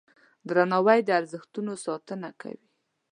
درناوی 0.47 0.99
د 1.03 1.09
ارزښتونو 1.19 1.71
ساتنه 1.85 2.29
کوي. 2.41 2.67